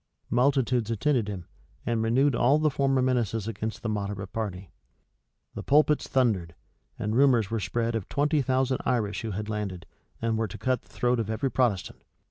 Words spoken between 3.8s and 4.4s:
the moderate